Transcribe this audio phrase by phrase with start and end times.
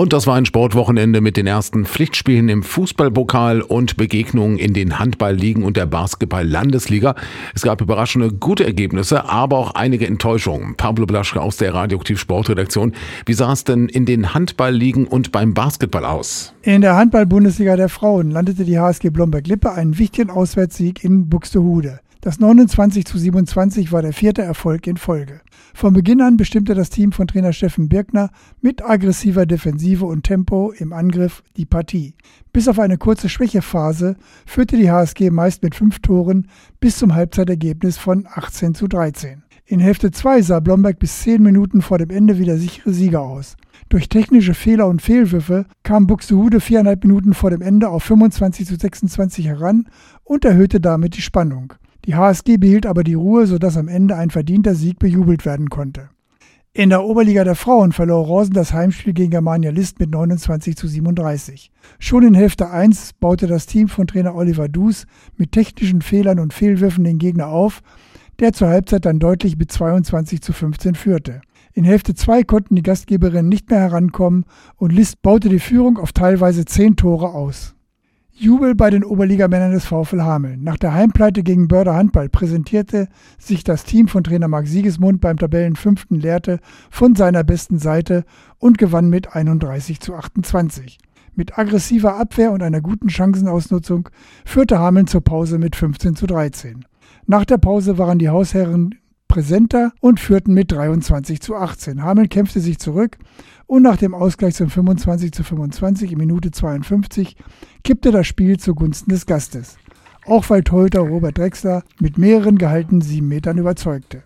[0.00, 4.98] Und das war ein Sportwochenende mit den ersten Pflichtspielen im Fußballpokal und Begegnungen in den
[4.98, 7.14] Handballligen und der Basketball-Landesliga.
[7.54, 10.74] Es gab überraschende gute Ergebnisse, aber auch einige Enttäuschungen.
[10.74, 12.94] Pablo Blaschke aus der Radioaktiv Sportredaktion.
[13.26, 16.54] Wie sah es denn in den Handballligen und beim Basketball aus?
[16.62, 22.00] In der Handball-Bundesliga der Frauen landete die HSG Blomberg-Lippe einen wichtigen Auswärtssieg in Buxtehude.
[22.22, 25.40] Das 29 zu 27 war der vierte Erfolg in Folge.
[25.72, 28.28] Von Beginn an bestimmte das Team von Trainer Steffen Birkner
[28.60, 32.14] mit aggressiver Defensive und Tempo im Angriff die Partie.
[32.52, 37.96] Bis auf eine kurze Schwächephase führte die HSG meist mit fünf Toren bis zum Halbzeitergebnis
[37.96, 39.42] von 18 zu 13.
[39.64, 43.56] In Hälfte 2 sah Blomberg bis zehn Minuten vor dem Ende wieder sichere Sieger aus.
[43.88, 48.76] Durch technische Fehler und Fehlwürfe kam Buxtehude viereinhalb Minuten vor dem Ende auf 25 zu
[48.76, 49.88] 26 heran
[50.22, 51.72] und erhöhte damit die Spannung.
[52.06, 56.10] Die HSG behielt aber die Ruhe, sodass am Ende ein verdienter Sieg bejubelt werden konnte.
[56.72, 60.86] In der Oberliga der Frauen verlor Rosen das Heimspiel gegen Germania List mit 29 zu
[60.86, 61.72] 37.
[61.98, 66.54] Schon in Hälfte 1 baute das Team von Trainer Oliver Dus mit technischen Fehlern und
[66.54, 67.82] Fehlwürfen den Gegner auf,
[68.38, 71.40] der zur Halbzeit dann deutlich mit 22 zu 15 führte.
[71.72, 74.44] In Hälfte 2 konnten die Gastgeberinnen nicht mehr herankommen
[74.76, 77.74] und List baute die Führung auf teilweise 10 Tore aus.
[78.40, 80.62] Jubel bei den Oberligamännern des VfL Hameln.
[80.62, 85.36] Nach der Heimpleite gegen Börder Handball präsentierte sich das Team von Trainer Marc Siegesmund beim
[85.36, 88.24] Tabellenfünften Lehrte von seiner besten Seite
[88.58, 90.96] und gewann mit 31 zu 28.
[91.34, 94.08] Mit aggressiver Abwehr und einer guten Chancenausnutzung
[94.46, 96.86] führte Hameln zur Pause mit 15 zu 13.
[97.26, 98.94] Nach der Pause waren die Hausherren
[99.30, 102.02] präsenter und führten mit 23 zu 18.
[102.02, 103.16] Hameln kämpfte sich zurück
[103.66, 107.36] und nach dem Ausgleich zum 25 zu 25 in Minute 52
[107.84, 109.78] kippte das Spiel zugunsten des Gastes.
[110.26, 114.24] Auch weil Torhüter Robert Drexler mit mehreren gehaltenen sieben Metern überzeugte.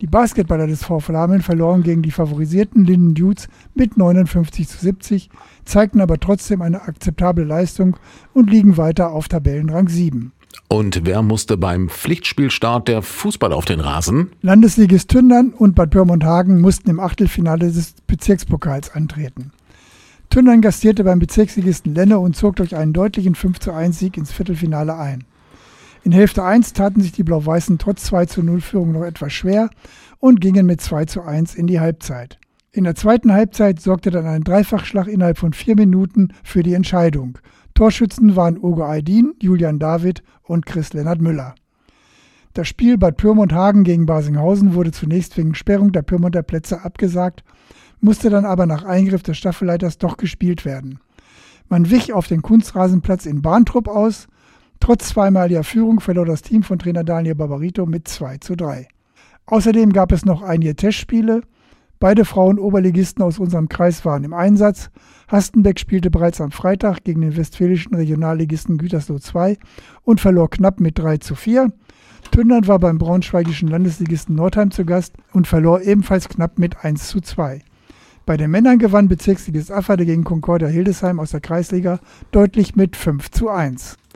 [0.00, 5.28] Die Basketballer des VfL Hameln verloren gegen die favorisierten Linden Dudes mit 59 zu 70,
[5.66, 7.98] zeigten aber trotzdem eine akzeptable Leistung
[8.32, 10.32] und liegen weiter auf Tabellenrang 7.
[10.68, 14.30] Und wer musste beim Pflichtspielstart der Fußball auf den Rasen?
[14.42, 19.52] Landesligist Tündern und Bad Pyrmont-Hagen mussten im Achtelfinale des Bezirkspokals antreten.
[20.30, 24.32] Tündern gastierte beim Bezirksligisten Lenne und zog durch einen deutlichen 5 zu 1 Sieg ins
[24.32, 25.24] Viertelfinale ein.
[26.02, 29.70] In Hälfte 1 taten sich die Blau-Weißen trotz 2 zu 0 Führung noch etwas schwer
[30.18, 32.38] und gingen mit 2 zu 1 in die Halbzeit.
[32.76, 37.38] In der zweiten Halbzeit sorgte dann ein Dreifachschlag innerhalb von vier Minuten für die Entscheidung.
[37.76, 41.54] Torschützen waren Ugo Aydin, Julian David und Chris Lennart Müller.
[42.54, 47.44] Das Spiel Bad Pyrmont-Hagen gegen Basinghausen wurde zunächst wegen Sperrung der Pyrmonter Plätze abgesagt,
[48.00, 51.00] musste dann aber nach Eingriff des Staffelleiters doch gespielt werden.
[51.68, 54.26] Man wich auf den Kunstrasenplatz in Bahntrupp aus.
[54.80, 58.88] Trotz zweimaliger Führung verlor das Team von Trainer Daniel Barbarito mit 2 zu 3.
[59.44, 61.42] Außerdem gab es noch einige Testspiele.
[61.98, 64.90] Beide Frauen-Oberligisten aus unserem Kreis waren im Einsatz.
[65.28, 69.56] Hastenbeck spielte bereits am Freitag gegen den westfälischen Regionalligisten Gütersloh 2
[70.04, 71.72] und verlor knapp mit 3 zu 4.
[72.30, 77.20] Tündern war beim braunschweigischen Landesligisten Nordheim zu Gast und verlor ebenfalls knapp mit 1 zu
[77.20, 77.62] 2.
[78.26, 82.00] Bei den Männern gewann Bezirksligist Afferde gegen Concordia Hildesheim aus der Kreisliga
[82.32, 83.96] deutlich mit 5 zu 1.